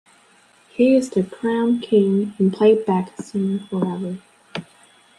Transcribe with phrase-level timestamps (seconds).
[0.69, 4.17] He is the crown king in playback singing forever.